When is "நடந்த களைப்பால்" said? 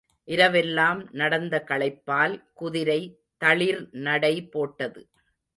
1.11-2.35